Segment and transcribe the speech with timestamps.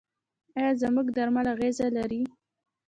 [0.57, 2.21] آیا زموږ درمل اغیز لري؟